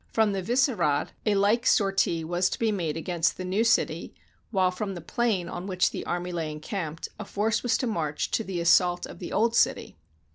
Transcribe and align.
From 0.11 0.31
the 0.31 0.41
Vissehrad 0.41 1.09
a 1.27 1.35
like 1.35 1.67
sortie 1.67 2.23
was 2.23 2.49
to 2.49 2.57
be 2.57 2.71
made 2.71 2.97
against 2.97 3.37
the 3.37 3.45
new 3.45 3.63
city, 3.63 4.15
while 4.49 4.71
from 4.71 4.95
the 4.95 4.99
plain 4.99 5.47
on 5.47 5.67
which 5.67 5.91
the 5.91 6.03
army 6.07 6.31
lay 6.31 6.51
encamped, 6.51 7.09
a 7.19 7.23
force 7.23 7.61
was 7.61 7.77
to 7.77 7.85
march 7.85 8.31
to 8.31 8.43
the 8.43 8.59
assault 8.59 9.05
of 9.05 9.19
the 9.19 9.31
old 9.31 9.55
city. 9.55 9.99